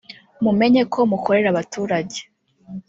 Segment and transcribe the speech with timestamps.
[0.43, 2.19] mumenyeko mukorera abaturage